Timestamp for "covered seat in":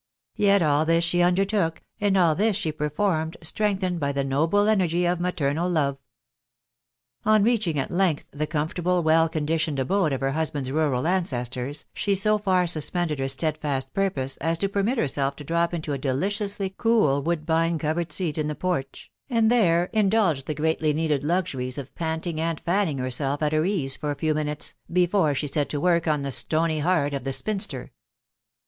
17.77-18.47